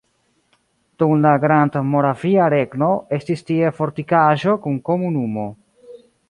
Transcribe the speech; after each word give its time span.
Dum 1.01 1.11
la 1.25 1.33
Grandmoravia 1.43 2.47
Regno 2.53 2.89
estis 3.19 3.45
tie 3.51 3.71
fortikaĵo 3.81 4.57
kun 4.65 4.81
komunumo. 4.91 5.47